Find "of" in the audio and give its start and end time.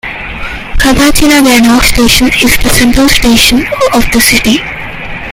3.93-4.03